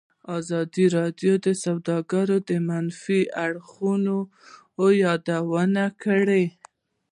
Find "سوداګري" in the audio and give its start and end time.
1.63-2.37